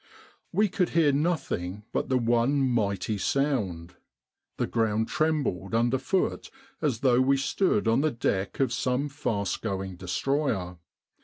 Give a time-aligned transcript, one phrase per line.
[0.51, 3.97] We could hear nothing but the one mighty sound.
[4.57, 6.49] The ground trembled underfoot
[6.81, 10.79] as though we stood on the deck of some fast going destroyer.